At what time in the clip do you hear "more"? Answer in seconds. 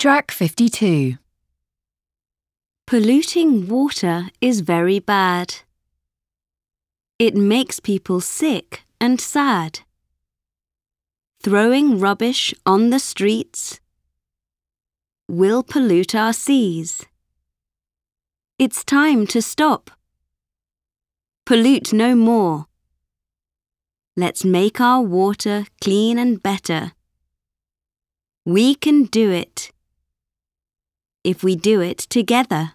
22.14-22.64